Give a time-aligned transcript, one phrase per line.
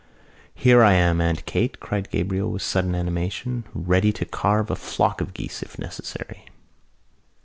[0.55, 5.21] "Here I am, Aunt Kate!" cried Gabriel, with sudden animation, "ready to carve a flock
[5.21, 6.45] of geese, if necessary."